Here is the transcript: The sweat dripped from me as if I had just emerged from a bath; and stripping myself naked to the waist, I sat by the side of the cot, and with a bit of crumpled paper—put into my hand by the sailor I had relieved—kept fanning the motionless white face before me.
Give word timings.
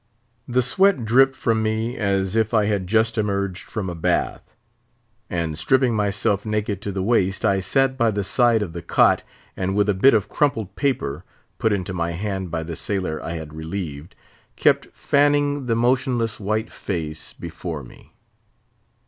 The 0.47 0.63
sweat 0.63 1.05
dripped 1.05 1.35
from 1.35 1.61
me 1.61 1.95
as 1.95 2.35
if 2.35 2.55
I 2.55 2.65
had 2.65 2.87
just 2.87 3.19
emerged 3.19 3.65
from 3.69 3.87
a 3.87 3.93
bath; 3.93 4.55
and 5.29 5.55
stripping 5.55 5.95
myself 5.95 6.43
naked 6.43 6.81
to 6.81 6.91
the 6.91 7.03
waist, 7.03 7.45
I 7.45 7.59
sat 7.59 7.99
by 7.99 8.09
the 8.09 8.23
side 8.23 8.63
of 8.63 8.73
the 8.73 8.81
cot, 8.81 9.21
and 9.55 9.75
with 9.75 9.87
a 9.87 9.93
bit 9.93 10.15
of 10.15 10.27
crumpled 10.27 10.75
paper—put 10.75 11.71
into 11.71 11.93
my 11.93 12.13
hand 12.13 12.49
by 12.49 12.63
the 12.63 12.75
sailor 12.75 13.21
I 13.23 13.33
had 13.33 13.53
relieved—kept 13.53 14.87
fanning 14.91 15.67
the 15.67 15.75
motionless 15.75 16.39
white 16.39 16.71
face 16.71 17.33
before 17.33 17.83
me. 17.83 18.11